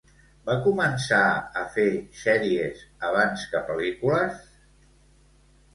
Va 0.49 0.53
començar 0.67 1.19
a 1.61 1.65
fer 1.75 1.85
sèries 2.23 2.83
abans 3.11 3.45
que 3.53 3.63
pel·lícules? 3.69 4.43